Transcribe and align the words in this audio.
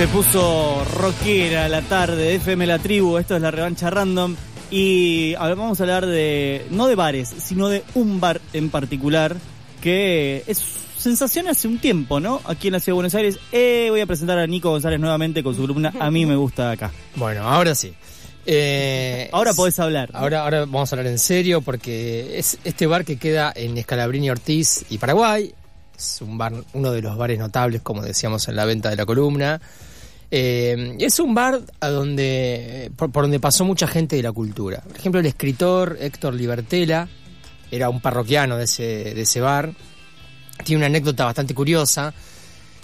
Se 0.00 0.08
puso 0.08 0.82
rockera 0.94 1.68
la 1.68 1.82
tarde, 1.82 2.36
FM 2.36 2.66
La 2.66 2.78
Tribu, 2.78 3.18
esto 3.18 3.36
es 3.36 3.42
la 3.42 3.50
revancha 3.50 3.90
random. 3.90 4.34
Y 4.70 5.34
vamos 5.34 5.78
a 5.78 5.82
hablar 5.82 6.06
de, 6.06 6.64
no 6.70 6.88
de 6.88 6.94
bares, 6.94 7.28
sino 7.28 7.68
de 7.68 7.84
un 7.94 8.18
bar 8.18 8.40
en 8.54 8.70
particular 8.70 9.36
que 9.82 10.42
es 10.46 10.64
sensación 10.96 11.48
hace 11.48 11.68
un 11.68 11.78
tiempo, 11.78 12.18
¿no? 12.18 12.40
Aquí 12.46 12.68
en 12.68 12.72
la 12.72 12.80
Ciudad 12.80 12.94
de 12.94 12.96
Buenos 12.96 13.14
Aires. 13.14 13.38
Eh, 13.52 13.88
voy 13.90 14.00
a 14.00 14.06
presentar 14.06 14.38
a 14.38 14.46
Nico 14.46 14.70
González 14.70 14.98
nuevamente 14.98 15.42
con 15.42 15.54
su 15.54 15.60
columna 15.60 15.92
A 16.00 16.10
mí 16.10 16.24
me 16.24 16.34
gusta 16.34 16.70
acá. 16.70 16.90
Bueno, 17.16 17.46
ahora 17.46 17.74
sí. 17.74 17.92
Eh, 18.46 19.28
ahora 19.32 19.52
podés 19.52 19.78
hablar. 19.80 20.08
Ahora, 20.14 20.44
ahora 20.44 20.60
vamos 20.60 20.90
a 20.90 20.96
hablar 20.96 21.12
en 21.12 21.18
serio 21.18 21.60
porque 21.60 22.38
es 22.38 22.56
este 22.64 22.86
bar 22.86 23.04
que 23.04 23.18
queda 23.18 23.52
en 23.54 23.76
Escalabrini 23.76 24.30
Ortiz 24.30 24.82
y 24.88 24.96
Paraguay. 24.96 25.52
Es 25.94 26.22
un 26.22 26.38
bar, 26.38 26.54
uno 26.72 26.90
de 26.90 27.02
los 27.02 27.18
bares 27.18 27.38
notables, 27.38 27.82
como 27.82 28.00
decíamos 28.00 28.48
en 28.48 28.56
la 28.56 28.64
venta 28.64 28.88
de 28.88 28.96
la 28.96 29.04
columna. 29.04 29.60
Eh, 30.30 30.96
es 31.00 31.18
un 31.18 31.34
bar 31.34 31.60
a 31.80 31.88
donde, 31.88 32.92
por, 32.96 33.10
por, 33.10 33.24
donde 33.24 33.40
pasó 33.40 33.64
mucha 33.64 33.86
gente 33.86 34.16
de 34.16 34.22
la 34.22 34.32
cultura. 34.32 34.80
Por 34.80 34.96
ejemplo, 34.96 35.20
el 35.20 35.26
escritor 35.26 35.98
Héctor 36.00 36.34
Libertela 36.34 37.08
era 37.70 37.88
un 37.88 38.00
parroquiano 38.00 38.56
de 38.56 38.64
ese, 38.64 38.82
de 39.14 39.20
ese 39.20 39.40
bar. 39.40 39.72
Tiene 40.64 40.78
una 40.78 40.86
anécdota 40.86 41.24
bastante 41.24 41.54
curiosa. 41.54 42.14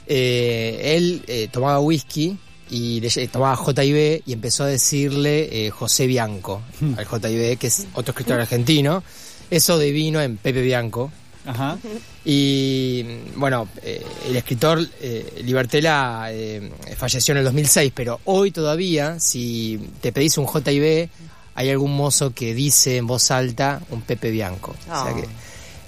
Eh, 0.06 0.97
él 0.97 1.22
eh, 1.27 1.48
tomaba 1.50 1.78
whisky 1.80 2.36
y 2.70 3.00
le, 3.00 3.28
tomaba 3.28 3.56
JIB 3.56 4.22
y 4.27 4.33
empezó 4.33 4.64
a 4.64 4.69
decirle 4.69 5.70
José 5.72 6.06
Bianco 6.06 6.62
al 6.97 7.06
JIB, 7.06 7.58
que 7.58 7.67
es 7.69 7.86
otro 7.94 8.11
escritor 8.11 8.41
argentino. 8.41 9.05
Eso 9.50 9.78
devino 9.78 10.20
en 10.20 10.36
Pepe 10.36 10.62
Bianco. 10.62 11.12
Ajá. 11.47 11.78
Y 12.25 13.05
bueno, 13.36 13.69
eh, 13.83 14.05
el 14.28 14.36
escritor 14.36 14.86
eh, 15.00 15.42
Libertela 15.44 16.28
eh, 16.30 16.70
falleció 16.97 17.33
en 17.33 17.39
el 17.39 17.44
2006, 17.44 17.92
pero 17.94 18.20
hoy 18.25 18.50
todavía, 18.50 19.20
si 19.20 19.80
te 20.00 20.12
pedís 20.12 20.36
un 20.39 20.47
JIB, 20.47 21.08
hay 21.55 21.70
algún 21.70 21.97
mozo 21.97 22.34
que 22.34 22.55
dice 22.55 22.97
en 22.97 23.06
voz 23.06 23.30
alta 23.30 23.80
un 23.91 24.02
Pepe 24.02 24.30
Bianco. 24.30 24.74
Oh. 24.91 24.92
O 24.92 25.05
sea 25.05 25.14
que 25.14 25.28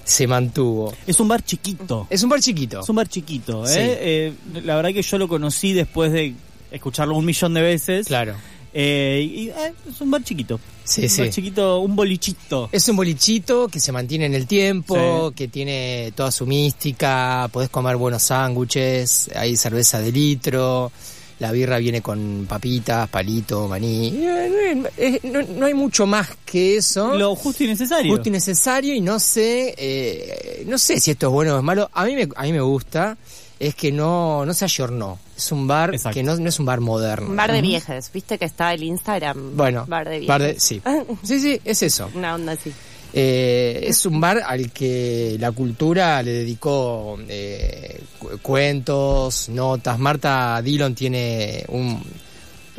se 0.09 0.25
mantuvo. 0.25 0.93
Es 1.05 1.19
un 1.19 1.27
bar 1.27 1.43
chiquito. 1.43 2.07
Es 2.09 2.23
un 2.23 2.29
bar 2.29 2.39
chiquito. 2.39 2.79
Es 2.81 2.89
un 2.89 2.95
bar 2.95 3.07
chiquito, 3.07 3.65
¿eh? 3.65 3.69
Sí. 3.69 3.79
Eh, 3.79 4.33
la 4.63 4.75
verdad 4.75 4.89
que 4.91 5.03
yo 5.03 5.17
lo 5.19 5.27
conocí 5.27 5.73
después 5.73 6.11
de 6.11 6.33
escucharlo 6.71 7.15
un 7.15 7.25
millón 7.25 7.53
de 7.53 7.61
veces. 7.61 8.07
Claro. 8.07 8.33
Eh, 8.73 9.27
y 9.29 9.49
eh, 9.49 9.73
es 9.89 9.99
un 10.01 10.11
bar 10.11 10.23
chiquito. 10.23 10.59
Sí, 10.83 11.03
un 11.03 11.09
sí. 11.09 11.21
bar 11.21 11.29
chiquito, 11.29 11.79
un 11.79 11.95
bolichito. 11.95 12.69
Es 12.71 12.87
un 12.87 12.95
bolichito 12.95 13.67
que 13.67 13.79
se 13.79 13.91
mantiene 13.91 14.25
en 14.25 14.35
el 14.35 14.47
tiempo, 14.47 15.31
que 15.35 15.47
tiene 15.47 16.11
toda 16.15 16.31
su 16.31 16.45
mística, 16.45 17.49
podés 17.51 17.69
comer 17.69 17.95
buenos 17.97 18.23
sándwiches, 18.23 19.29
hay 19.35 19.55
cerveza 19.55 19.99
de 19.99 20.11
litro, 20.11 20.91
la 21.39 21.51
birra 21.51 21.77
viene 21.77 22.01
con 22.01 22.45
papitas, 22.49 23.07
palito, 23.09 23.67
maní. 23.67 24.13
Eh, 24.97 25.19
No, 25.23 25.41
no 25.41 25.65
hay 25.65 25.73
mucho 25.73 26.05
más 26.05 26.27
que 26.45 26.77
eso. 26.77 27.15
Lo 27.15 27.35
justo 27.35 27.63
y 27.63 27.67
necesario. 27.67 28.11
Justo 28.11 28.29
y 28.29 28.31
necesario 28.31 28.93
y 28.93 29.01
no 29.01 29.19
sé, 29.19 29.73
eh, 29.77 30.63
no 30.67 30.77
sé 30.77 30.99
si 30.99 31.11
esto 31.11 31.27
es 31.27 31.31
bueno 31.33 31.55
o 31.55 31.57
es 31.57 31.63
malo. 31.63 31.89
A 31.93 32.05
mí 32.05 32.13
me, 32.15 32.27
a 32.35 32.43
mí 32.43 32.51
me 32.51 32.61
gusta, 32.61 33.17
es 33.59 33.75
que 33.75 33.91
no, 33.91 34.45
no 34.45 34.53
se 34.53 34.65
ayornó. 34.65 35.19
Es 35.35 35.51
un 35.51 35.67
bar 35.67 35.93
Exacto. 35.93 36.13
que 36.15 36.23
no, 36.23 36.35
no 36.37 36.47
es 36.49 36.59
un 36.59 36.65
bar 36.65 36.79
moderno. 36.79 37.29
Un 37.29 37.35
bar 37.35 37.51
de 37.51 37.61
viejas, 37.61 38.09
viste 38.13 38.37
que 38.37 38.45
está 38.45 38.73
el 38.73 38.83
Instagram. 38.83 39.55
Bueno, 39.57 39.85
bar 39.87 40.07
de 40.07 40.19
viejas. 40.19 40.53
sí. 40.57 40.81
Sí, 41.23 41.39
sí, 41.39 41.59
es 41.65 41.83
eso. 41.83 42.09
Una 42.15 42.35
onda 42.35 42.53
así. 42.53 42.71
Eh, 43.11 43.85
es 43.87 44.05
un 44.05 44.21
bar 44.21 44.41
al 44.45 44.71
que 44.71 45.35
la 45.39 45.51
cultura 45.51 46.21
le 46.21 46.31
dedicó 46.31 47.17
eh, 47.27 47.99
cu- 48.19 48.37
cuentos, 48.41 49.49
notas. 49.49 49.97
Marta 49.97 50.61
Dillon 50.61 50.93
tiene 50.95 51.65
un- 51.69 52.03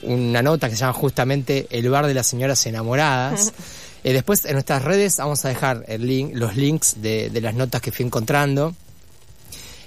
una 0.02 0.40
nota 0.40 0.68
que 0.70 0.76
se 0.76 0.80
llama 0.80 0.92
justamente 0.94 1.66
El 1.70 1.90
bar 1.90 2.06
de 2.06 2.14
las 2.14 2.26
señoras 2.26 2.64
enamoradas. 2.66 3.52
Eh, 4.02 4.14
después 4.14 4.46
en 4.46 4.54
nuestras 4.54 4.82
redes 4.82 5.18
vamos 5.18 5.44
a 5.44 5.50
dejar 5.50 5.84
el 5.86 6.06
link, 6.06 6.30
los 6.32 6.56
links 6.56 7.02
de, 7.02 7.28
de 7.28 7.40
las 7.42 7.52
notas 7.54 7.82
que 7.82 7.92
fui 7.92 8.06
encontrando. 8.06 8.74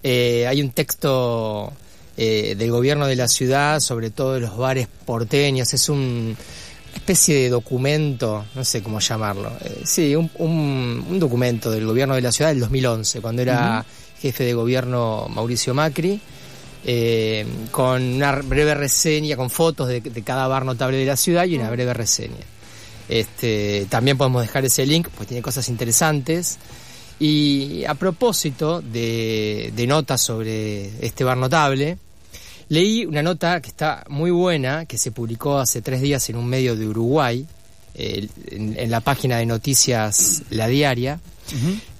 Eh, 0.03 0.45
hay 0.47 0.61
un 0.61 0.71
texto 0.71 1.71
eh, 2.17 2.55
del 2.57 2.69
gobierno 2.71 3.07
de 3.07 3.15
la 3.15 3.27
ciudad 3.27 3.79
sobre 3.79 4.09
todos 4.11 4.41
los 4.41 4.57
bares 4.57 4.87
porteños. 5.05 5.73
Es 5.73 5.89
un 5.89 6.35
una 6.93 6.97
especie 6.99 7.35
de 7.35 7.49
documento, 7.49 8.45
no 8.53 8.63
sé 8.63 8.83
cómo 8.83 8.99
llamarlo. 8.99 9.51
Eh, 9.65 9.81
sí, 9.83 10.15
un, 10.15 10.29
un- 10.37 11.03
un 11.09 11.19
documento 11.19 11.71
del 11.71 11.87
gobierno 11.87 12.13
de 12.13 12.21
la 12.21 12.31
ciudad 12.31 12.51
del 12.51 12.59
2011, 12.59 13.19
cuando 13.19 13.41
era 13.41 13.83
jefe 14.21 14.43
de 14.43 14.53
gobierno 14.53 15.27
Mauricio 15.27 15.73
Macri, 15.73 16.21
eh, 16.85 17.47
con 17.71 18.03
una 18.03 18.33
breve 18.33 18.75
reseña, 18.75 19.35
con 19.35 19.49
fotos 19.49 19.87
de, 19.87 20.01
de 20.01 20.21
cada 20.21 20.47
bar 20.47 20.65
notable 20.65 20.97
de 20.97 21.05
la 21.05 21.17
ciudad 21.17 21.45
y 21.45 21.55
una 21.55 21.71
breve 21.71 21.95
reseña. 21.95 22.45
Este, 23.09 23.85
también 23.89 24.17
podemos 24.17 24.41
dejar 24.41 24.63
ese 24.65 24.85
link, 24.85 25.07
pues 25.15 25.27
tiene 25.27 25.41
cosas 25.41 25.67
interesantes. 25.69 26.57
Y 27.19 27.85
a 27.85 27.93
propósito 27.93 28.81
de, 28.81 29.71
de 29.75 29.87
notas 29.87 30.21
sobre 30.21 31.05
este 31.05 31.23
bar 31.23 31.37
notable, 31.37 31.97
leí 32.69 33.05
una 33.05 33.21
nota 33.21 33.61
que 33.61 33.69
está 33.69 34.03
muy 34.09 34.31
buena, 34.31 34.85
que 34.85 34.97
se 34.97 35.11
publicó 35.11 35.59
hace 35.59 35.81
tres 35.81 36.01
días 36.01 36.27
en 36.29 36.35
un 36.35 36.47
medio 36.47 36.75
de 36.75 36.87
Uruguay, 36.87 37.45
eh, 37.95 38.27
en, 38.49 38.77
en 38.77 38.91
la 38.91 38.99
página 39.01 39.37
de 39.37 39.45
noticias 39.45 40.43
La 40.49 40.67
Diaria, 40.67 41.19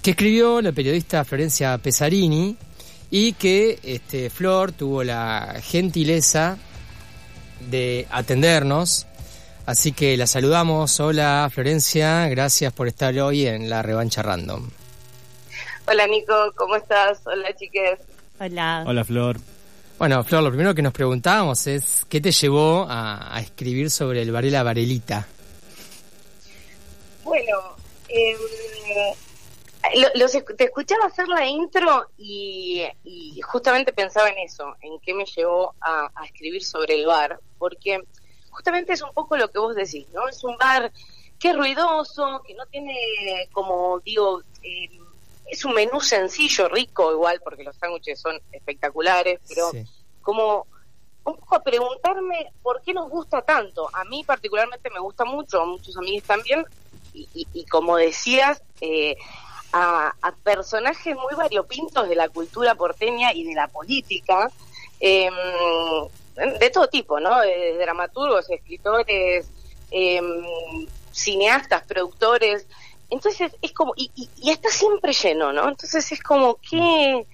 que 0.02 0.12
escribió 0.12 0.62
la 0.62 0.72
periodista 0.72 1.24
Florencia 1.24 1.78
Pesarini 1.78 2.58
y 3.12 3.34
que 3.34 3.80
este, 3.84 4.32
Flor 4.32 4.72
tuvo 4.72 5.04
la 5.04 5.62
gentileza 5.62 6.58
de 7.70 8.08
atendernos. 8.10 9.06
Así 9.66 9.92
que 9.92 10.18
la 10.18 10.28
saludamos. 10.28 11.00
Hola 11.00 11.50
Florencia, 11.54 12.28
gracias 12.28 12.74
por 12.74 12.88
estar 12.88 13.18
hoy 13.20 13.46
en 13.46 13.70
la 13.70 13.82
revancha 13.84 14.24
random. 14.24 14.68
Hola 15.88 16.08
Nico, 16.08 16.34
¿cómo 16.56 16.76
estás? 16.76 17.22
Hola 17.26 17.54
chiques. 17.56 18.00
Hola. 18.40 18.84
Hola, 18.88 19.04
Flor. 19.04 19.38
Bueno, 19.98 20.24
Flor, 20.24 20.44
lo 20.44 20.50
primero 20.50 20.74
que 20.74 20.82
nos 20.82 20.94
preguntábamos 20.94 21.68
es 21.68 22.06
¿qué 22.10 22.20
te 22.20 22.32
llevó 22.32 22.86
a, 22.90 23.36
a 23.36 23.40
escribir 23.42 23.90
sobre 23.92 24.22
el 24.22 24.32
Varela 24.32 24.64
Varelita? 24.64 25.28
Bueno, 27.24 27.58
eh, 28.10 28.36
lo- 29.96 30.10
los 30.16 30.32
te 30.32 30.64
escuchaba 30.66 31.06
hacer 31.06 31.28
la 31.28 31.46
intro 31.46 32.10
y, 32.18 32.84
y 33.04 33.40
justamente 33.42 33.94
pensaba 33.94 34.30
en 34.30 34.40
eso, 34.40 34.76
en 34.82 35.00
qué 35.00 35.14
me 35.14 35.26
llevó 35.26 35.74
a, 35.80 36.10
a 36.16 36.26
escribir 36.26 36.64
sobre 36.64 36.96
el 36.96 37.06
bar, 37.06 37.40
porque 37.58 38.02
justamente 38.50 38.94
es 38.94 39.02
un 39.02 39.14
poco 39.14 39.38
lo 39.38 39.50
que 39.52 39.60
vos 39.60 39.76
decís, 39.76 40.08
¿no? 40.14 40.28
Es 40.28 40.44
un 40.44 40.58
bar 40.58 40.92
que 41.40 41.50
es 41.52 41.58
ruidoso, 41.58 42.42
que 42.46 42.56
no 42.56 42.66
tiene, 42.68 42.96
como 43.52 44.00
digo, 44.00 44.42
eh, 44.64 44.90
es 45.46 45.66
un 45.66 45.74
menú 45.74 46.00
sencillo, 46.02 46.68
rico 46.70 47.12
igual, 47.12 47.42
porque 47.44 47.64
los 47.64 47.76
sándwiches 47.78 48.20
son 48.20 48.40
espectaculares, 48.52 49.40
pero 49.48 49.70
Sí. 49.72 49.84
como 50.22 50.66
un 51.26 51.36
poco 51.38 51.56
a 51.56 51.64
preguntarme 51.64 52.52
por 52.62 52.82
qué 52.82 52.94
nos 52.94 53.10
gusta 53.10 53.42
tanto. 53.42 53.90
A 53.94 54.04
mí 54.06 54.24
particularmente 54.26 54.90
me 54.90 55.00
gusta 55.00 55.24
mucho, 55.26 55.62
a 55.62 55.66
muchos 55.66 55.96
amigos 55.98 56.24
también, 56.28 56.66
y, 57.14 57.30
y- 57.34 57.48
y 57.54 57.66
como 57.66 57.96
decías, 57.98 58.62
eh, 58.82 59.16
a, 59.72 60.14
a 60.22 60.32
personajes 60.36 61.16
muy 61.16 61.34
variopintos 61.36 62.08
de 62.10 62.16
la 62.16 62.30
cultura 62.30 62.76
porteña 62.76 63.34
y 63.34 63.44
de 63.44 63.54
la 63.56 63.68
política, 63.68 64.50
eh, 65.00 65.30
de 66.60 66.70
todo 66.72 66.88
tipo, 66.88 67.20
¿no? 67.20 67.40
De 67.42 67.78
dramaturgos, 67.78 68.50
escritores, 68.50 69.50
eh, 69.92 70.22
cineastas, 71.12 71.84
productores. 71.84 72.68
Entonces 73.14 73.52
es 73.62 73.72
como, 73.74 73.94
y, 73.96 74.10
y- 74.16 74.30
y 74.42 74.50
está 74.52 74.70
siempre 74.70 75.14
lleno, 75.14 75.54
¿no? 75.54 75.70
Entonces 75.70 76.12
es 76.12 76.22
como 76.22 76.56
que 76.56 77.26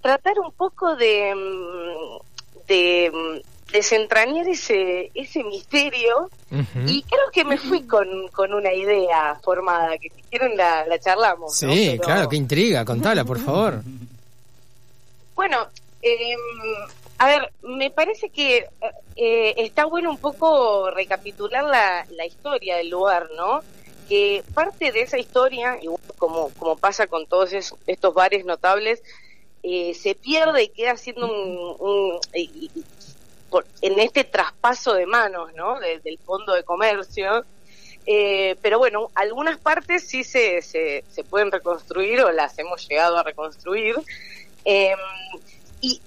tratar 0.00 0.38
un 0.38 0.52
poco 0.52 0.94
de, 0.96 1.34
mm, 1.34 2.66
de 2.68 3.10
mm, 3.12 3.72
desentrañar 3.72 4.46
ese, 4.48 5.10
ese 5.14 5.42
misterio 5.44 6.28
y 6.86 7.02
creo 7.04 7.30
que 7.32 7.44
me 7.44 7.56
fui 7.56 7.82
con, 7.86 8.28
con 8.28 8.52
una 8.52 8.72
idea 8.74 9.38
formada, 9.42 9.96
que 9.96 10.10
si 10.10 10.22
quieren 10.28 10.54
la, 10.56 10.84
la 10.86 10.98
charlamos. 10.98 11.54
Sí, 11.54 11.66
¿no? 11.66 11.72
Pero- 11.92 12.02
claro, 12.02 12.28
qué 12.28 12.36
intriga, 12.36 12.84
contala, 12.84 13.24
por 13.24 13.38
favor. 13.38 13.80
Bueno, 15.34 15.66
eh, 16.02 16.36
a 17.18 17.26
ver, 17.26 17.52
me 17.62 17.90
parece 17.90 18.28
que 18.28 18.66
eh, 19.16 19.54
está 19.56 19.86
bueno 19.86 20.10
un 20.10 20.18
poco 20.18 20.90
recapitular 20.90 21.64
la, 21.64 22.04
la 22.10 22.26
historia 22.26 22.76
del 22.76 22.90
lugar, 22.90 23.28
¿no? 23.36 23.60
Que 24.12 24.44
parte 24.52 24.92
de 24.92 25.00
esa 25.00 25.16
historia, 25.16 25.78
igual 25.80 25.98
como, 26.18 26.50
pasa 26.76 27.06
con 27.06 27.24
todos 27.26 27.54
es- 27.54 27.74
estos 27.86 28.12
bares 28.12 28.44
notables, 28.44 29.02
eh, 29.62 29.94
se 29.94 30.14
pierde 30.14 30.64
y 30.64 30.68
queda 30.68 30.98
siendo 30.98 31.32
un, 31.32 32.20
en 33.80 33.98
este 33.98 34.24
traspaso 34.24 34.92
de 34.92 35.06
manos, 35.06 35.54
¿no? 35.54 35.80
De- 35.80 36.00
del 36.00 36.18
fondo 36.18 36.52
de 36.52 36.62
comercio. 36.62 37.46
Eh, 38.04 38.54
pero 38.60 38.78
bueno, 38.78 39.10
algunas 39.14 39.58
partes 39.58 40.06
sí 40.06 40.24
se, 40.24 40.60
se, 40.60 41.02
pueden 41.30 41.50
reconstruir 41.50 42.20
o 42.20 42.32
las 42.32 42.58
hemos 42.58 42.86
llegado 42.86 43.16
a 43.16 43.22
reconstruir. 43.22 43.96
Eh, 44.66 44.92
y 45.80 46.02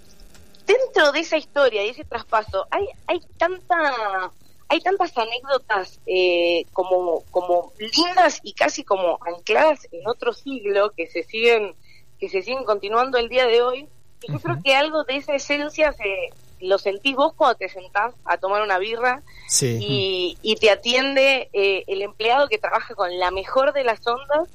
dentro 0.68 1.12
de 1.12 1.22
esa 1.22 1.38
historia 1.38 1.84
y 1.84 1.90
ese 1.90 2.04
traspaso 2.06 2.68
hay, 2.70 2.86
hay 3.08 3.20
tanta 3.40 4.32
hay 4.68 4.82
tantas 4.82 5.18
anécdotas 5.18 6.00
eh, 6.06 6.66
como, 6.74 7.24
como 7.32 7.72
lindas 7.78 8.40
y 8.44 8.54
casi 8.54 8.84
como 8.84 9.20
ancladas 9.26 9.88
en 9.92 10.08
otro 10.08 10.34
siglo 10.34 10.92
que 10.92 11.08
se 11.08 11.24
siguen 11.24 11.76
que 12.20 12.30
se 12.30 12.42
siguen 12.42 12.64
continuando 12.64 13.18
el 13.18 13.30
día 13.30 13.46
de 13.46 13.62
hoy. 13.62 13.88
Y 14.22 14.32
yo 14.32 14.40
creo 14.40 14.58
que 14.64 14.76
algo 14.76 15.04
de 15.04 15.18
esa 15.18 15.36
esencia 15.36 15.92
se 15.94 16.30
lo 16.62 16.78
sentís 16.78 17.16
vos 17.16 17.34
cuando 17.34 17.58
te 17.58 17.70
sentás 17.70 18.14
a 18.24 18.38
tomar 18.38 18.62
una 18.62 18.80
birra 18.80 19.22
y, 19.62 20.38
y, 20.42 20.56
te 20.56 20.72
atiende 20.72 21.50
eh, 21.52 21.84
el 21.88 22.02
empleado 22.02 22.48
que 22.48 22.58
trabaja 22.58 22.96
con 22.96 23.20
la 23.20 23.32
mejor 23.32 23.74
de 23.74 23.84
las 23.84 24.06
ondas. 24.08 24.50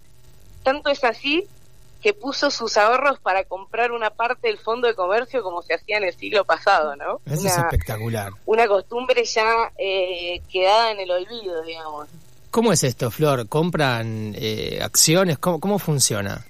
Tanto 0.63 0.91
es 0.91 1.05
así 1.05 1.47
que 2.01 2.15
puso 2.15 2.51
sus 2.51 2.77
ahorros 2.77 3.19
para 3.21 3.45
comprar 3.45 3.93
una 3.93 4.11
parte 4.11 4.49
del 4.49 4.59
fondo 4.59 4.89
de 4.89 4.95
comercio 4.95 5.43
como 5.43 5.63
se 5.63 5.75
hacía 5.75 5.99
en 5.99 6.05
el 6.05 6.15
siglo 6.15 6.45
pasado, 6.45 6.97
¿no? 6.97 7.21
Eso 7.27 7.47
es 7.47 7.57
espectacular. 7.57 8.33
Una 8.47 8.67
costumbre 8.67 9.25
ya 9.25 9.71
eh, 9.77 10.41
quedada 10.51 10.93
en 10.93 11.01
el 11.01 11.11
olvido, 11.11 11.63
digamos. 11.63 12.09
¿Cómo 12.51 12.73
es 12.73 12.83
esto, 12.83 13.11
Flor? 13.11 13.49
¿Compran 13.49 14.35
eh, 14.37 14.81
acciones? 14.83 15.39
¿Cómo, 15.39 15.61
¿Cómo 15.61 15.79
funciona? 15.79 16.45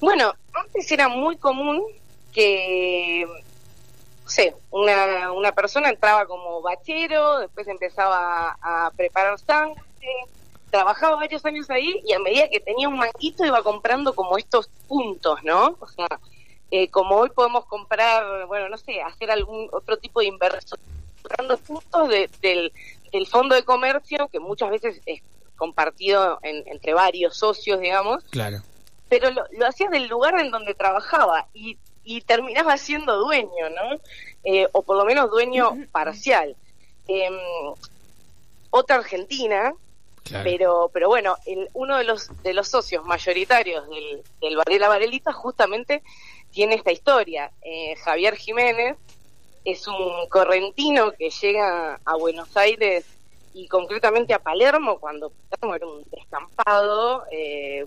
Bueno, 0.00 0.32
antes 0.52 0.90
era 0.92 1.08
muy 1.08 1.36
común 1.38 1.82
que, 2.32 3.26
no 3.26 4.30
sé, 4.30 4.54
una, 4.70 5.32
una 5.32 5.52
persona 5.52 5.88
entraba 5.88 6.26
como 6.26 6.60
bachero, 6.60 7.40
después 7.40 7.66
empezaba 7.66 8.56
a 8.60 8.90
preparar 8.96 9.38
sangre, 9.40 9.82
trabajaba 10.70 11.16
varios 11.16 11.44
años 11.44 11.68
ahí 11.70 12.00
y 12.04 12.12
a 12.12 12.18
medida 12.18 12.48
que 12.48 12.60
tenía 12.60 12.88
un 12.88 12.98
manquito 12.98 13.44
iba 13.44 13.62
comprando 13.62 14.14
como 14.14 14.38
estos 14.38 14.68
puntos, 14.86 15.42
¿no? 15.44 15.76
O 15.80 15.88
sea, 15.88 16.06
eh, 16.70 16.88
como 16.90 17.16
hoy 17.16 17.30
podemos 17.30 17.64
comprar, 17.66 18.46
bueno, 18.46 18.68
no 18.68 18.76
sé, 18.76 19.00
hacer 19.02 19.30
algún 19.30 19.68
otro 19.72 19.96
tipo 19.96 20.20
de 20.20 20.26
inversión, 20.26 20.78
comprando 21.22 21.56
puntos 21.58 22.08
del, 22.40 22.72
del 23.12 23.26
fondo 23.26 23.54
de 23.54 23.64
comercio, 23.64 24.28
que 24.28 24.40
muchas 24.40 24.70
veces 24.70 25.00
es 25.06 25.22
compartido 25.56 26.38
entre 26.42 26.94
varios 26.94 27.36
socios, 27.36 27.80
digamos. 27.80 28.22
Claro. 28.24 28.58
Pero 29.08 29.30
lo, 29.30 29.44
lo 29.52 29.66
hacía 29.66 29.88
del 29.88 30.06
lugar 30.06 30.38
en 30.38 30.50
donde 30.50 30.74
trabajaba 30.74 31.48
y, 31.54 31.78
y 32.04 32.20
terminaba 32.20 32.76
siendo 32.76 33.16
dueño, 33.16 33.70
¿no? 33.70 34.00
Eh, 34.44 34.68
o 34.72 34.82
por 34.82 34.96
lo 34.96 35.04
menos 35.04 35.30
dueño 35.30 35.76
parcial. 35.90 36.56
Eh, 37.08 37.28
otra 38.70 38.96
Argentina, 38.96 39.72
pero, 40.30 40.90
pero 40.92 41.08
bueno, 41.08 41.36
el, 41.46 41.68
uno 41.74 41.96
de 41.96 42.04
los, 42.04 42.30
de 42.42 42.54
los 42.54 42.68
socios 42.68 43.04
mayoritarios 43.04 43.88
del, 43.88 44.22
del 44.40 44.56
Varela 44.56 44.88
Varelita 44.88 45.32
justamente 45.32 46.02
tiene 46.50 46.74
esta 46.74 46.92
historia. 46.92 47.50
Eh, 47.62 47.94
Javier 47.96 48.36
Jiménez 48.36 48.96
es 49.64 49.86
un 49.86 50.28
correntino 50.28 51.12
que 51.12 51.30
llega 51.30 52.00
a 52.04 52.16
Buenos 52.16 52.56
Aires 52.56 53.04
y 53.54 53.66
concretamente 53.68 54.34
a 54.34 54.38
Palermo 54.38 54.98
cuando 54.98 55.32
Palermo 55.50 55.74
era 55.74 55.86
un 55.86 56.04
descampado, 56.10 57.24
eh, 57.30 57.86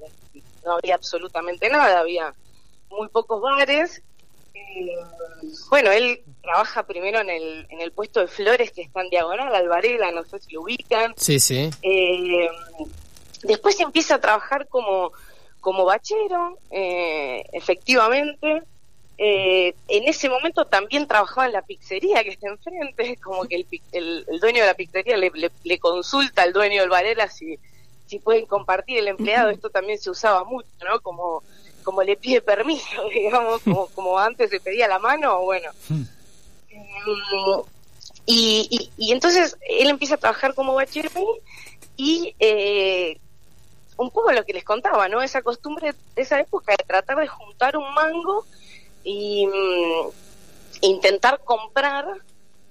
no 0.66 0.74
había 0.74 0.96
absolutamente 0.96 1.70
nada, 1.70 2.00
había 2.00 2.34
muy 2.90 3.08
pocos 3.08 3.42
bares. 3.42 4.04
Eh, 4.54 4.98
bueno, 5.70 5.92
él 5.92 6.22
trabaja 6.42 6.84
primero 6.84 7.20
en 7.20 7.30
el, 7.30 7.68
en 7.70 7.82
el 7.82 7.92
puesto 7.92 8.20
de 8.20 8.28
flores 8.28 8.72
que 8.72 8.82
está 8.82 9.02
en 9.02 9.10
diagonal, 9.10 9.54
Alvarela, 9.54 10.12
no 10.12 10.24
sé 10.24 10.40
si 10.40 10.54
lo 10.54 10.62
ubican. 10.62 11.14
Sí, 11.18 11.40
sí. 11.40 11.70
Eh, 11.82 12.50
después 13.44 13.80
empieza 13.80 14.16
a 14.16 14.22
trabajar 14.22 14.68
como, 14.68 15.12
como 15.60 15.86
bachero, 15.86 16.58
eh, 16.70 17.44
efectivamente. 17.54 18.64
Eh, 19.18 19.76
en 19.88 20.08
ese 20.08 20.30
momento 20.30 20.66
también 20.66 21.08
trabajaba 21.08 21.46
en 21.46 21.54
la 21.54 21.62
pizzería 21.62 22.24
que 22.24 22.32
está 22.32 22.48
enfrente, 22.48 23.18
como 23.24 23.46
que 23.46 23.56
el, 23.56 24.26
el, 24.28 24.40
dueño 24.40 24.62
de 24.62 24.68
la 24.68 24.74
pizzería 24.74 25.16
le, 25.16 25.32
le, 25.64 25.80
consulta 25.80 26.42
al 26.42 26.54
dueño 26.54 26.82
del 26.82 26.90
Varela 26.90 27.28
si, 27.28 27.60
si 28.08 28.18
pueden 28.18 28.48
compartir 28.48 28.98
el 28.98 29.08
empleado, 29.08 29.52
esto 29.52 29.70
también 29.70 30.00
se 30.00 30.10
usaba 30.10 30.44
mucho, 30.44 30.70
¿no? 30.90 31.00
Como, 31.02 31.44
como 31.82 32.04
le 32.04 32.16
pide 32.18 32.42
permiso, 32.42 33.10
digamos, 33.14 33.62
como, 33.62 33.88
como 33.96 34.18
antes 34.18 34.50
se 34.50 34.60
pedía 34.60 34.88
la 34.88 35.00
mano, 35.00 35.42
bueno. 35.42 35.72
Hmm. 35.90 36.04
Y, 38.26 38.90
y, 38.98 39.12
entonces 39.12 39.58
él 39.68 39.90
empieza 39.90 40.16
a 40.16 40.18
trabajar 40.18 40.54
como 40.54 40.74
bachiller 40.74 41.12
y 41.98 42.34
eh, 42.40 43.20
un 43.98 44.10
poco 44.10 44.32
lo 44.32 44.46
que 44.46 44.54
les 44.54 44.64
contaba, 44.64 45.08
¿no? 45.10 45.22
Esa 45.22 45.42
costumbre 45.42 45.94
de 46.16 46.22
esa 46.22 46.40
época 46.40 46.74
de 46.78 46.84
tratar 46.84 47.18
de 47.18 47.28
juntar 47.28 47.76
un 47.78 47.94
mango 47.94 48.46
y 49.04 49.46
mm, 49.48 50.10
intentar 50.82 51.42
comprar 51.44 52.06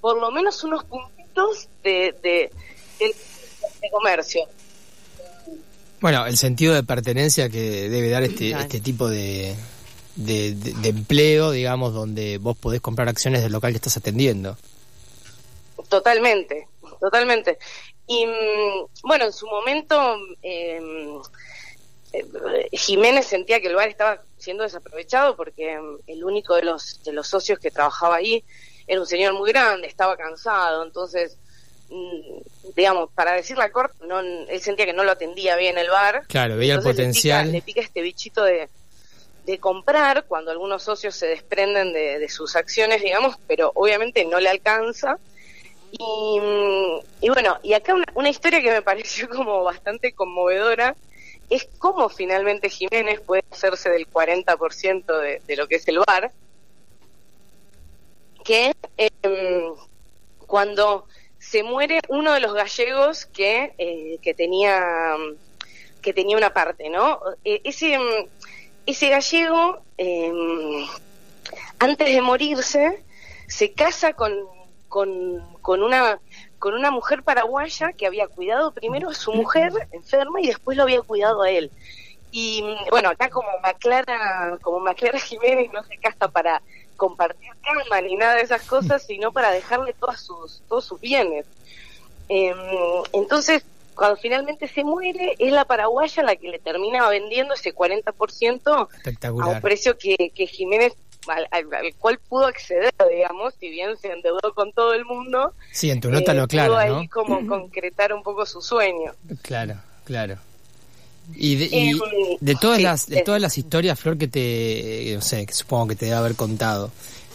por 0.01 0.19
lo 0.19 0.31
menos 0.31 0.65
unos 0.65 0.85
puntitos 0.85 1.69
de, 1.83 2.15
de, 2.23 2.51
de, 2.99 3.91
comercio. 3.91 4.47
Bueno, 6.01 6.27
el 6.27 6.37
sentido 6.37 6.75
de 6.75 6.83
pertenencia 6.83 7.51
que 7.51 7.89
debe 7.89 8.09
dar 8.09 8.23
este, 8.23 8.53
este 8.53 8.81
tipo 8.81 9.09
de, 9.09 9.55
de, 10.17 10.55
de, 10.55 10.89
empleo, 10.89 11.51
digamos, 11.51 11.93
donde 11.93 12.39
vos 12.39 12.57
podés 12.57 12.81
comprar 12.81 13.09
acciones 13.09 13.43
del 13.43 13.53
local 13.53 13.73
que 13.73 13.77
estás 13.77 13.99
atendiendo. 13.99 14.57
Totalmente, 15.89 16.69
totalmente. 17.01 17.59
Y 18.07 18.27
mm, 18.27 19.07
bueno, 19.07 19.27
en 19.27 19.33
su 19.33 19.47
momento 19.47 20.17
em, 20.43 21.21
eh, 22.13 22.69
Jiménez 22.73 23.27
sentía 23.27 23.61
que 23.61 23.69
el 23.69 23.77
bar 23.77 23.89
estaba 23.89 24.23
siendo 24.39 24.63
desaprovechado 24.63 25.37
porque 25.37 25.73
em, 25.73 25.99
el 26.07 26.25
único 26.25 26.55
de 26.55 26.63
los, 26.63 27.03
de 27.05 27.13
los 27.13 27.29
socios 27.29 27.59
que 27.59 27.71
trabajaba 27.71 28.17
ahí 28.17 28.43
era 28.87 29.01
un 29.01 29.07
señor 29.07 29.35
muy 29.35 29.51
grande, 29.53 29.87
estaba 29.87 30.17
cansado, 30.17 30.85
entonces 30.85 31.37
digamos, 32.77 33.11
para 33.15 33.33
decir 33.33 33.57
la 33.57 33.71
corte, 33.71 34.07
no, 34.07 34.21
él 34.21 34.61
sentía 34.61 34.87
que 34.87 34.93
no 34.93 35.05
lo 35.05 35.13
atendía 35.13 35.57
bien 35.57 35.79
el 35.79 35.91
bar. 35.91 36.25
Claro, 36.29 36.57
veía 36.57 36.75
el 36.75 36.83
potencial. 36.83 37.51
le 37.51 37.63
pica, 37.63 37.81
este 37.81 38.03
bichito 38.03 38.45
de, 38.45 38.69
de 39.45 39.59
comprar 39.59 40.25
cuando 40.27 40.51
algunos 40.51 40.83
socios 40.83 41.15
se 41.15 41.27
desprenden 41.27 41.93
de, 41.93 42.29
sus 42.29 42.57
acciones, 42.57 43.03
digamos, 43.03 43.37
pero 43.47 43.73
obviamente 43.75 44.25
no 44.25 44.39
le 44.39 44.49
alcanza. 44.49 45.19
Y, 45.93 46.41
y 47.21 47.29
bueno, 47.29 47.59
y 47.63 47.73
acá 47.73 47.95
una, 48.15 48.29
historia 48.29 48.63
que 48.63 48.71
me 48.71 48.83
pareció 48.91 49.29
como 49.29 49.65
bastante 49.65 50.13
conmovedora 50.13 50.95
es 51.49 51.69
cómo 51.79 52.09
finalmente 52.09 52.71
Jiménez 52.71 53.21
puede 53.21 53.43
hacerse 53.51 53.91
del 53.91 54.09
40% 54.09 55.21
de, 55.21 55.43
de 55.45 55.57
lo 55.57 55.67
que 55.67 55.75
es 55.77 55.89
el 55.89 55.99
bar, 55.99 56.31
que 58.45 58.73
em, 58.97 59.75
cuando 60.47 61.07
se 61.51 61.65
muere 61.65 62.01
uno 62.09 62.33
de 62.33 62.39
los 62.39 62.55
gallegos 62.55 63.27
que, 63.27 63.75
eh, 63.77 64.19
que 64.23 64.35
tenía 64.35 65.17
que 66.01 66.15
tenía 66.15 66.37
una 66.37 66.55
parte, 66.55 66.89
¿no? 66.89 67.21
E, 67.45 67.61
ese 67.65 67.99
ese 68.87 69.09
gallego, 69.09 69.83
em, 69.99 70.87
antes 71.81 72.15
de 72.15 72.23
morirse, 72.23 73.03
se 73.49 73.73
casa 73.73 74.13
con, 74.13 74.33
con, 74.89 75.83
una 75.83 76.21
con 76.61 76.75
una 76.75 76.93
mujer 76.93 77.25
paraguaya 77.25 77.93
que 77.95 78.07
había 78.07 78.29
cuidado 78.29 78.73
primero 78.73 79.11
a 79.11 79.15
su 79.15 79.33
mujer 79.33 79.73
enferma 79.91 80.41
y 80.41 80.47
después 80.47 80.77
lo 80.77 80.85
había 80.85 81.03
cuidado 81.03 81.43
a 81.43 81.51
él. 81.51 81.73
Y 82.31 82.65
bueno, 82.91 83.09
acá 83.09 83.29
como 83.29 83.49
Maclara, 83.61 84.57
como 84.63 84.85
Jiménez 85.27 85.73
no 85.73 85.83
se 85.83 85.97
casa 85.99 86.29
para 86.29 86.63
compartir 87.01 87.51
cama 87.63 88.03
ni 88.03 88.15
nada 88.15 88.35
de 88.35 88.43
esas 88.43 88.63
cosas, 88.67 89.03
sino 89.03 89.33
para 89.33 89.51
dejarle 89.51 89.95
todas 89.95 90.21
sus, 90.21 90.61
todos 90.69 90.85
sus 90.85 91.01
bienes. 91.01 91.47
Em, 92.29 92.55
entonces, 93.15 93.65
cuando 93.95 94.17
finalmente 94.17 94.69
se 94.69 94.85
muere, 94.85 95.35
es 95.39 95.51
la 95.51 95.65
paraguaya 95.65 96.23
la 96.23 96.37
que 96.37 96.51
le 96.51 96.59
termina 96.59 97.09
vendiendo 97.09 97.55
ese 97.55 97.75
40% 97.75 98.89
a 99.23 99.49
un 99.49 99.61
precio 99.63 99.97
que, 99.97 100.31
que 100.35 100.47
Jiménez 100.47 100.93
al, 101.27 101.67
cual 101.99 102.19
pudo 102.19 102.47
acceder, 102.47 102.93
digamos, 103.11 103.55
si 103.59 103.71
bien 103.71 103.97
se 103.97 104.13
endeudó 104.13 104.53
con 104.55 104.73
todo 104.73 104.93
el 104.93 105.07
mundo. 105.07 105.55
Sí, 105.73 105.91
en 105.91 106.03
tu 106.03 106.11
nota 106.11 106.35
lo 106.35 106.47
claro, 106.49 106.77
ahí 106.77 107.09
como 107.09 107.47
concretar 107.47 108.13
un 108.13 108.23
poco 108.23 108.45
su 108.45 108.61
sueño. 108.61 109.13
Claro, 109.43 109.77
claro. 110.05 110.37
Y 111.35 111.57
de, 111.57 111.65
y 111.67 111.91
eh, 111.91 112.37
de 112.41 112.55
todas 112.55 112.81
las 112.81 113.07
de 113.07 113.23
todas 113.23 113.41
las 113.41 113.57
historias, 113.57 113.99
Flor, 113.99 114.19
que 114.19 114.29
te, 114.29 115.13
no 115.15 115.23
sé, 115.23 115.47
que 115.47 115.53
supongo 115.55 115.89
que 115.89 115.97
te 115.97 116.07
debe 116.07 116.17
haber 116.17 116.35
contado, 116.35 116.91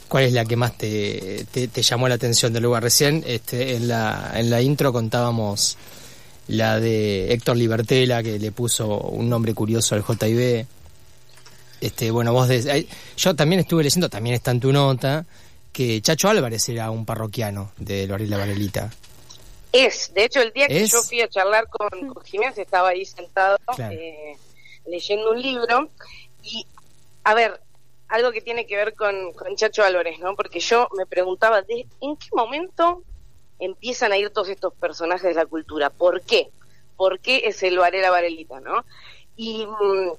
¿cuál 0.07 0.25
es 0.25 0.33
la 0.33 0.45
que 0.45 0.55
más 0.55 0.77
te, 0.77 1.45
te, 1.51 1.67
te 1.67 1.81
llamó 1.81 2.07
la 2.07 2.15
atención 2.15 2.53
del 2.53 2.63
lugar? 2.63 2.83
Recién 2.83 3.23
este, 3.25 3.75
en, 3.75 3.87
la, 3.87 4.33
en 4.35 4.49
la 4.49 4.61
intro 4.61 4.93
contábamos 4.93 5.77
la 6.47 6.79
de 6.79 7.33
Héctor 7.33 7.57
Libertela, 7.57 8.21
que 8.21 8.37
le 8.39 8.51
puso 8.51 8.87
un 8.99 9.29
nombre 9.29 9.53
curioso 9.53 9.95
al 9.95 10.03
JIB. 10.03 10.65
Este, 11.81 12.11
bueno, 12.11 12.33
vos 12.33 12.49
yo 13.17 13.35
también 13.35 13.61
estuve 13.61 13.83
leyendo, 13.83 14.09
también 14.09 14.35
está 14.35 14.51
en 14.51 14.59
tu 14.59 14.71
nota, 14.71 15.25
que 15.71 16.01
Chacho 16.01 16.29
Álvarez 16.29 16.67
era 16.69 16.89
un 16.89 17.05
parroquiano 17.05 17.71
de 17.77 18.07
La 18.07 18.37
Varelita. 18.37 18.91
Es, 19.75 20.13
de 20.13 20.23
hecho 20.23 20.41
el 20.41 20.53
día 20.53 20.69
que 20.69 20.87
yo 20.87 21.01
fui 21.01 21.19
a 21.19 21.27
charlar 21.27 21.67
con, 21.67 21.89
con 22.07 22.23
Jiménez 22.23 22.57
estaba 22.57 22.89
ahí 22.89 23.03
sentado 23.03 23.57
eh, 23.77 24.37
leyendo 24.85 25.31
un 25.31 25.41
libro 25.41 25.89
y, 26.41 26.65
a 27.25 27.33
ver, 27.33 27.59
algo 28.07 28.31
que 28.31 28.39
tiene 28.39 28.65
que 28.67 28.77
ver 28.77 28.95
con, 28.95 29.33
con 29.33 29.53
Chacho 29.57 29.83
Álvarez, 29.83 30.17
¿no? 30.19 30.33
Porque 30.37 30.61
yo 30.61 30.87
me 30.95 31.05
preguntaba, 31.05 31.61
¿de, 31.61 31.85
¿en 31.99 32.15
qué 32.15 32.29
momento 32.31 33.03
empiezan 33.59 34.13
a 34.13 34.17
ir 34.17 34.29
todos 34.29 34.47
estos 34.47 34.73
personajes 34.75 35.23
de 35.23 35.33
la 35.33 35.45
cultura? 35.45 35.89
¿Por 35.89 36.21
qué? 36.21 36.51
¿Por 36.95 37.19
qué 37.19 37.41
es 37.43 37.61
el 37.61 37.77
Varela 37.77 38.11
Varelita, 38.11 38.61
no? 38.61 38.85
Y 39.35 39.65
mm, 39.65 40.11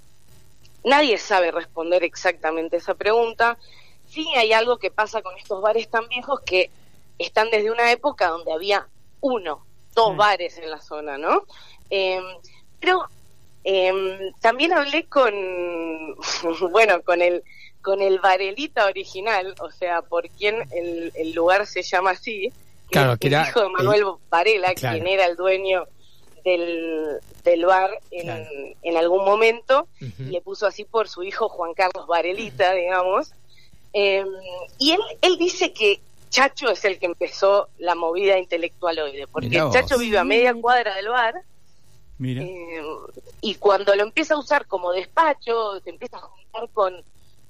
nadie 0.85 1.17
sabe 1.17 1.51
responder 1.51 2.05
exactamente 2.05 2.77
esa 2.77 2.93
pregunta. 2.93 3.57
Sí 4.07 4.27
hay 4.37 4.53
algo 4.53 4.77
que 4.77 4.91
pasa 4.91 5.23
con 5.23 5.35
estos 5.39 5.63
bares 5.63 5.89
tan 5.89 6.07
viejos 6.09 6.41
que 6.41 6.71
están 7.19 7.49
desde 7.49 7.71
una 7.71 7.91
época 7.91 8.29
donde 8.29 8.53
había 8.53 8.87
uno, 9.21 9.65
dos 9.95 10.15
Mm. 10.15 10.17
bares 10.17 10.59
en 10.59 10.71
la 10.71 10.81
zona, 10.81 11.19
¿no? 11.19 11.43
Eh, 11.91 12.21
pero 12.81 13.05
eh, 13.65 13.93
también 14.41 14.73
hablé 14.73 15.07
con, 15.07 15.33
bueno, 16.71 17.03
con 17.03 17.23
el 17.23 17.43
con 17.83 18.03
el 18.03 18.19
Varelita 18.19 18.87
original, 18.87 19.55
o 19.61 19.71
sea, 19.71 20.03
por 20.03 20.29
quien 20.31 20.57
el, 20.73 21.13
el 21.15 21.33
lugar 21.33 21.67
se 21.69 21.83
llama 21.83 22.11
así, 22.11 22.51
que 22.89 22.93
Claro, 22.93 23.13
es 23.13 23.19
que 23.21 23.29
el 23.29 23.35
era 23.35 23.49
hijo 23.49 23.61
de 23.61 23.69
Manuel 23.69 24.01
el- 24.01 24.07
Varela, 24.29 24.75
claro. 24.75 24.97
quien 24.97 25.07
era 25.07 25.27
el 25.27 25.37
dueño 25.37 25.85
del, 26.45 27.19
del 27.45 27.65
bar 27.65 27.91
en, 28.11 28.23
Claro. 28.25 28.45
en 28.83 28.97
algún 28.97 29.25
momento, 29.25 29.87
le 30.19 30.41
puso 30.41 30.67
así 30.67 30.85
por 30.85 31.09
su 31.09 31.23
hijo 31.23 31.49
Juan 31.49 31.75
Carlos 31.75 32.09
Varelita, 32.09 32.73
digamos. 32.75 33.31
Eh, 33.93 34.25
y 34.79 34.91
él, 34.91 35.01
él 35.23 35.39
dice 35.39 35.73
que 35.73 36.01
Chacho 36.37 36.71
es 36.71 36.85
el 36.85 36.99
que 36.99 37.07
empezó 37.07 37.69
la 37.78 37.95
movida 37.95 38.38
intelectualoide, 38.38 39.26
porque 39.26 39.49
Mirá 39.49 39.64
vos. 39.64 39.75
Chacho 39.75 39.97
vive 39.97 40.19
a 40.19 40.25
media 40.25 40.52
cuadra 40.52 40.95
del 40.97 41.09
bar 41.09 41.35
Mira. 42.19 42.43
eh, 42.43 42.83
y 43.40 43.55
cuando 43.55 43.95
lo 43.95 44.02
empieza 44.02 44.35
a 44.35 44.38
usar 44.38 44.66
como 44.66 44.93
despacho, 44.93 45.81
se 45.81 45.90
empieza 45.90 46.19
a 46.19 46.21
juntar 46.21 46.69
con... 46.75 46.95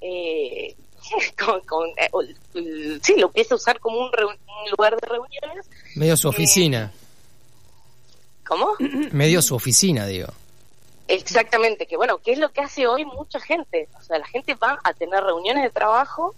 Eh, 0.01 0.77
con, 1.45 1.61
con, 1.63 1.89
eh, 1.97 2.99
sí, 3.03 3.17
lo 3.17 3.27
empieza 3.27 3.55
a 3.55 3.57
usar 3.57 3.81
como 3.81 3.99
un, 3.99 4.07
un 4.07 4.71
lugar 4.77 4.97
de 4.97 5.07
reuniones. 5.09 5.69
Medio 5.97 6.17
su 6.17 6.29
oficina. 6.29 6.93
¿Cómo? 8.47 8.69
Medio 9.11 9.43
su 9.43 9.57
oficina, 9.57 10.07
digo. 10.07 10.29
Exactamente, 11.09 11.87
que 11.87 11.97
bueno, 11.97 12.19
que 12.19 12.33
es 12.33 12.39
lo 12.39 12.51
que 12.51 12.61
hace 12.61 12.87
hoy 12.87 13.05
mucha 13.05 13.41
gente. 13.41 13.89
O 13.99 14.03
sea, 14.03 14.19
la 14.19 14.27
gente 14.27 14.55
va 14.55 14.79
a 14.85 14.93
tener 14.95 15.23
reuniones 15.25 15.65
de 15.65 15.71
trabajo, 15.71 16.35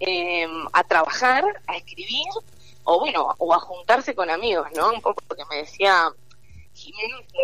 eh, 0.00 0.46
a 0.72 0.84
trabajar, 0.84 1.44
a 1.66 1.76
escribir, 1.76 2.26
o 2.84 2.98
bueno, 3.00 3.34
o 3.38 3.54
a 3.54 3.58
juntarse 3.60 4.14
con 4.14 4.30
amigos, 4.30 4.66
¿no? 4.76 4.90
Un 4.92 5.00
poco 5.00 5.22
lo 5.28 5.36
que 5.36 5.44
me 5.50 5.56
decía 5.58 6.08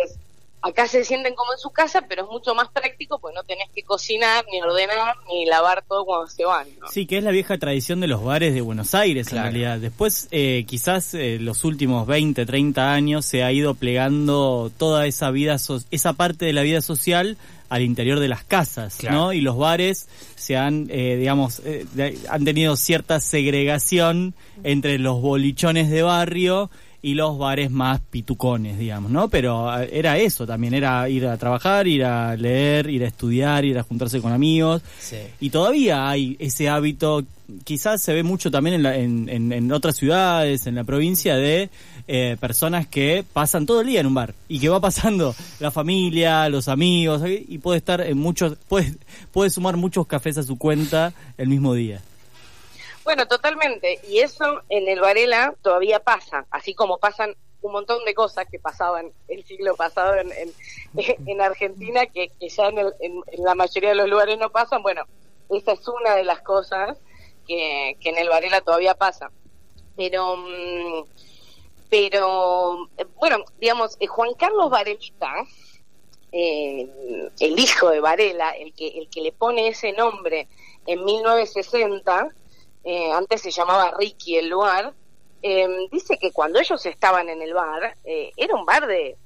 es, 0.03 0.15
acá 0.61 0.87
se 0.87 1.05
sienten 1.05 1.35
como 1.35 1.53
en 1.53 1.59
su 1.59 1.69
casa, 1.69 2.01
pero 2.09 2.23
es 2.23 2.29
mucho 2.29 2.55
más 2.55 2.67
práctico 2.69 3.19
porque 3.19 3.35
no 3.35 3.43
tenés 3.43 3.69
que 3.73 3.83
cocinar, 3.83 4.43
ni 4.51 4.61
ordenar, 4.61 5.15
ni 5.27 5.45
lavar 5.45 5.83
todo 5.87 6.03
cuando 6.05 6.27
se 6.27 6.43
van, 6.45 6.67
¿no? 6.79 6.87
Sí, 6.89 7.05
que 7.05 7.19
es 7.19 7.23
la 7.23 7.31
vieja 7.31 7.57
tradición 7.57 7.99
de 7.99 8.07
los 8.07 8.23
bares 8.23 8.53
de 8.55 8.61
Buenos 8.61 8.95
Aires 8.95 9.27
Claro. 9.29 9.47
en 9.47 9.53
realidad. 9.53 9.77
Después, 9.79 10.27
eh, 10.31 10.65
quizás 10.67 11.13
eh, 11.13 11.37
los 11.39 11.63
últimos 11.63 12.07
20, 12.07 12.45
30 12.45 12.91
años 12.91 13.25
se 13.25 13.43
ha 13.43 13.51
ido 13.51 13.75
plegando 13.75 14.71
toda 14.77 15.05
esa 15.05 15.29
vida, 15.29 15.59
so- 15.59 15.79
esa 15.91 16.13
parte 16.13 16.45
de 16.45 16.53
la 16.53 16.63
vida 16.63 16.81
social 16.81 17.37
al 17.69 17.81
interior 17.81 18.19
de 18.19 18.27
las 18.27 18.43
casas, 18.43 18.95
Claro. 18.97 19.15
¿no? 19.17 19.33
Y 19.33 19.41
los 19.41 19.57
bares 19.57 20.07
se 20.35 20.55
han, 20.57 20.87
eh, 20.89 21.17
digamos, 21.17 21.61
eh, 21.65 21.85
han 22.29 22.45
tenido 22.45 22.75
cierta 22.77 23.19
segregación 23.19 24.33
entre 24.63 24.99
los 24.99 25.21
bolichones 25.21 25.89
de 25.89 26.03
barrio 26.03 26.69
y 27.01 27.13
los 27.13 27.37
bares 27.37 27.69
más 27.71 28.01
pitucones, 28.01 28.77
digamos, 28.79 29.11
¿no? 29.11 29.29
Pero 29.29 29.81
eh, 29.81 29.89
era 29.93 30.17
eso 30.17 30.47
también, 30.47 30.73
era 30.73 31.07
ir 31.09 31.27
a 31.27 31.37
trabajar, 31.37 31.87
ir 31.87 32.03
a 32.03 32.35
leer, 32.35 32.89
ir 32.89 33.03
a 33.03 33.07
estudiar, 33.07 33.65
ir 33.65 33.77
a 33.77 33.83
juntarse 33.83 34.19
con 34.21 34.31
amigos. 34.33 34.81
Sí. 34.99 35.17
Y 35.39 35.49
todavía 35.49 36.09
hay 36.09 36.35
ese 36.39 36.69
hábito, 36.69 37.23
quizás 37.63 38.01
se 38.01 38.13
ve 38.13 38.23
mucho 38.23 38.51
también 38.51 38.75
en, 38.75 38.83
la- 38.83 38.95
en, 38.97 39.29
en- 39.51 39.71
otras 39.71 39.95
ciudades, 39.95 40.67
en 40.67 40.75
la 40.75 40.83
provincia, 40.83 41.35
de 41.35 41.69
eh, 42.07 42.37
personas 42.39 42.87
que 42.87 43.23
pasan 43.33 43.65
todo 43.65 43.81
el 43.81 43.87
día 43.87 43.99
en 44.01 44.07
un 44.07 44.13
bar 44.13 44.33
y 44.47 44.59
que 44.59 44.69
va 44.69 44.79
pasando 44.79 45.35
la 45.59 45.71
familia, 45.71 46.47
los 46.49 46.67
amigos, 46.67 47.21
y 47.25 47.57
puede 47.59 47.77
estar 47.77 48.01
en 48.01 48.17
muchos, 48.17 48.55
puede, 48.67 48.93
puede 49.31 49.49
sumar 49.49 49.77
muchos 49.77 50.07
cafés 50.07 50.37
a 50.37 50.43
su 50.43 50.57
cuenta 50.57 51.13
el 51.37 51.47
mismo 51.49 51.73
día. 51.73 52.01
Bueno, 53.03 53.25
totalmente. 53.25 53.99
Y 54.09 54.19
eso 54.19 54.61
en 54.69 54.87
el 54.89 54.99
Varela 54.99 55.53
todavía 55.61 55.99
pasa, 55.99 56.45
así 56.51 56.73
como 56.73 56.97
pasan 56.97 57.33
un 57.61 57.71
montón 57.71 58.03
de 58.05 58.13
cosas 58.13 58.45
que 58.51 58.59
pasaban 58.59 59.07
el 59.29 59.43
siglo 59.45 59.75
pasado 59.75 60.15
en, 60.15 60.29
en, 60.33 60.51
en 61.27 61.41
Argentina, 61.41 62.05
que, 62.05 62.31
que 62.39 62.49
ya 62.49 62.67
en, 62.67 62.77
el- 62.79 62.93
en 63.01 63.43
la 63.43 63.55
mayoría 63.55 63.89
de 63.89 63.95
los 63.95 64.09
lugares 64.09 64.37
no 64.37 64.49
pasan. 64.49 64.81
Bueno, 64.83 65.03
esa 65.49 65.71
es 65.73 65.87
una 65.87 66.15
de 66.15 66.23
las 66.25 66.41
cosas 66.41 66.97
que, 67.47 67.97
en 68.01 68.17
el 68.17 68.29
Varela 68.29 68.61
todavía 68.61 68.95
pasa. 68.95 69.31
Pero, 69.95 70.37
mm, 70.37 71.03
pero 71.89 72.89
bueno, 73.15 73.37
digamos, 73.59 73.97
eh, 73.99 74.07
Juan 74.07 74.33
Carlos 74.35 74.69
Varelita, 74.69 75.33
eh, 76.31 76.87
el 77.39 77.59
hijo 77.59 77.89
de 77.89 77.99
Varela, 77.99 78.51
el 78.51 78.73
que, 78.73 78.87
el 78.87 79.09
que 79.09 79.21
le 79.21 79.31
pone 79.31 79.69
ese 79.69 79.93
nombre 79.93 80.47
en 80.85 81.03
1960, 81.03 82.29
eh, 82.83 83.11
antes 83.11 83.41
se 83.41 83.51
llamaba 83.51 83.93
Ricky 83.97 84.37
el 84.37 84.49
lugar, 84.49 84.93
eh, 85.41 85.67
dice 85.91 86.17
que 86.17 86.31
cuando 86.31 86.59
ellos 86.59 86.85
estaban 86.85 87.29
en 87.29 87.41
el 87.41 87.53
bar, 87.53 87.97
eh, 88.03 88.31
era 88.35 88.55
un 88.55 88.65
bar 88.65 88.87
de, 88.87 89.17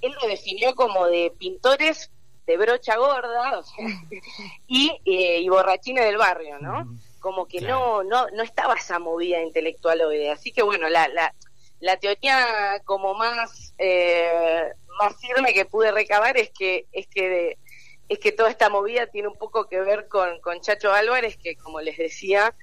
él 0.00 0.14
lo 0.20 0.28
definió 0.28 0.74
como 0.74 1.06
de 1.06 1.32
pintores 1.38 2.10
de 2.46 2.56
brocha 2.56 2.96
gorda 2.96 3.62
eh, 4.68 5.40
y 5.40 5.48
borrachines 5.48 6.04
del 6.04 6.18
barrio, 6.18 6.58
¿no? 6.58 6.86
Como 7.22 7.46
que 7.46 7.60
no, 7.68 8.02
no, 8.02 8.26
no 8.34 8.42
estaba 8.42 8.74
esa 8.74 8.98
movida 8.98 9.40
intelectualoide. 9.40 10.30
Así 10.30 10.52
que 10.52 10.62
bueno, 10.62 10.88
la, 10.90 11.08
la, 11.08 11.34
la 11.80 11.96
teoría 11.96 12.82
como 12.84 13.14
más, 13.14 13.72
eh, 13.78 14.72
más 14.98 15.14
firme 15.20 15.54
que 15.54 15.64
pude 15.64 15.90
recabar 15.92 16.36
es 16.36 16.50
que, 16.50 16.86
es 16.92 17.06
que 17.06 17.28
de- 17.30 17.58
es 18.08 18.18
que 18.18 18.32
toda 18.32 18.50
esta 18.50 18.68
movida 18.68 19.06
tiene 19.06 19.28
un 19.28 19.38
poco 19.38 19.68
que 19.68 19.80
ver 19.80 20.06
con, 20.08 20.38
con 20.40 20.60
Chacho 20.60 20.92
Álvarez, 20.92 21.38
que 21.42 21.56
como 21.56 21.80
les 21.80 21.96
decía, 21.96 22.54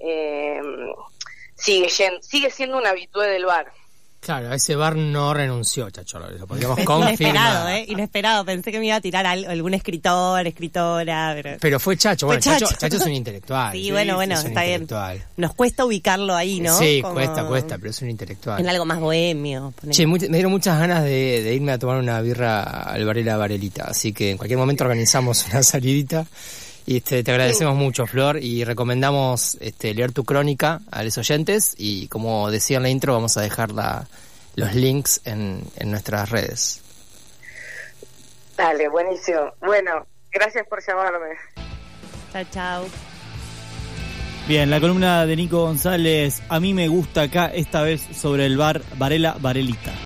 eh, 0.00 0.60
sigue, 1.54 1.86
yen- 1.88 2.20
sigue 2.22 2.50
siendo 2.50 2.78
un 2.78 2.86
habitué 2.86 3.28
del 3.28 3.44
bar. 3.44 3.70
Claro, 4.20 4.50
a 4.50 4.56
ese 4.56 4.74
bar 4.74 4.96
no 4.96 5.32
renunció, 5.34 5.88
Chacho 5.90 6.18
López, 6.18 6.40
lo 6.40 6.46
podríamos 6.48 6.78
Inesperado, 6.80 7.00
confirmar. 7.06 7.70
¿eh? 7.76 7.84
Inesperado. 7.88 8.44
Pensé 8.44 8.72
que 8.72 8.80
me 8.80 8.86
iba 8.86 8.96
a 8.96 9.00
tirar 9.00 9.24
al- 9.24 9.44
algún 9.44 9.74
escritor, 9.74 10.44
escritora. 10.46 11.32
Pero... 11.40 11.56
Pero 11.60 11.78
fue 11.80 11.96
Chacho, 11.96 12.26
bueno, 12.26 12.40
Chacho. 12.40 12.66
Chacho. 12.66 12.76
Chacho 12.78 12.96
es 12.96 13.06
un 13.06 13.12
intelectual. 13.12 13.72
Sí, 13.72 13.90
bueno, 13.92 14.16
bueno, 14.16 14.34
es 14.34 14.40
un 14.40 14.46
está 14.48 14.64
bien. 14.64 14.86
Nos 15.36 15.54
cuesta 15.54 15.84
ubicarlo 15.84 16.34
ahí, 16.34 16.58
¿no? 16.60 16.76
Sí, 16.76 17.00
Como 17.02 17.14
cuesta, 17.14 17.44
cuesta, 17.46 17.78
pero 17.78 17.90
es 17.90 18.02
un 18.02 18.10
intelectual. 18.10 18.60
En 18.60 18.68
algo 18.68 18.84
más 18.84 18.98
bohemio. 18.98 19.72
me 19.82 19.92
dieron 20.36 20.50
muchas 20.50 20.78
ganas 20.78 21.04
de, 21.04 21.42
de 21.42 21.54
irme 21.54 21.72
a 21.72 21.78
tomar 21.78 21.98
una 21.98 22.20
birra 22.20 22.62
al 22.62 23.04
Varela 23.04 23.36
Varelita, 23.36 23.84
así 23.84 24.12
que 24.12 24.30
en 24.32 24.36
cualquier 24.38 24.58
momento 24.58 24.82
organizamos 24.84 25.46
una 25.52 25.62
salidita. 25.62 26.26
Y 26.86 26.98
este, 26.98 27.24
te 27.24 27.30
agradecemos 27.32 27.74
mucho, 27.74 28.06
Flor, 28.06 28.38
y 28.40 28.62
recomendamos 28.64 29.56
este, 29.60 29.92
leer 29.92 30.12
tu 30.12 30.24
crónica 30.24 30.80
a 30.92 31.02
los 31.02 31.18
oyentes 31.18 31.74
y 31.76 32.06
como 32.06 32.48
decía 32.50 32.76
en 32.76 32.84
la 32.84 32.88
intro, 32.90 33.12
vamos 33.14 33.36
a 33.36 33.40
dejar 33.42 33.72
la- 33.72 34.06
los 34.54 34.74
links 34.74 35.20
en, 35.24 35.62
en 35.76 35.90
nuestras 35.90 36.30
redes. 36.30 36.80
Dale, 38.56 38.88
buenísimo. 38.88 39.52
Bueno, 39.60 40.06
gracias 40.32 40.66
por 40.68 40.80
llamarme. 40.86 41.34
Chao, 42.32 42.44
chao. 42.52 42.84
Bien, 44.48 44.70
la 44.70 44.80
columna 44.80 45.26
de 45.26 45.34
Nico 45.34 45.58
González, 45.62 46.40
a 46.48 46.60
mí 46.60 46.72
me 46.72 46.86
gusta 46.86 47.22
acá, 47.22 47.46
esta 47.52 47.82
vez 47.82 48.00
sobre 48.16 48.46
el 48.46 48.56
bar 48.56 48.80
Varela 48.96 49.36
Varelita. 49.40 49.92